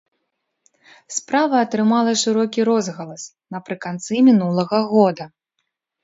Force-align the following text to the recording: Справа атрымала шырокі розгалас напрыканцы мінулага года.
Справа 1.17 1.55
атрымала 1.65 2.13
шырокі 2.21 2.61
розгалас 2.69 3.25
напрыканцы 3.57 4.13
мінулага 4.29 4.79
года. 4.95 5.29